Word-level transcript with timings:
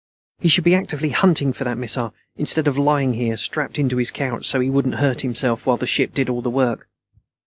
He 0.39 0.49
should 0.49 0.63
be 0.63 0.73
actively 0.73 1.09
hunting 1.11 1.53
for 1.53 1.63
that 1.63 1.77
missile, 1.77 2.11
instead 2.35 2.67
of 2.67 2.75
lying 2.75 3.13
here, 3.13 3.37
strapped 3.37 3.77
into 3.77 3.97
his 3.97 4.09
couch 4.09 4.47
so 4.47 4.59
he 4.59 4.67
wouldn't 4.71 4.95
hurt 4.95 5.21
himself, 5.21 5.67
while 5.67 5.77
the 5.77 5.85
ship 5.85 6.11
did 6.15 6.27
all 6.27 6.41
the 6.41 6.49
work. 6.49 6.89